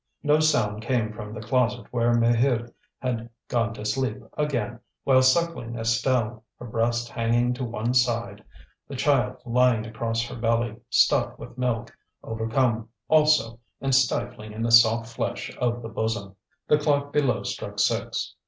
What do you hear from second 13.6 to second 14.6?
and stifling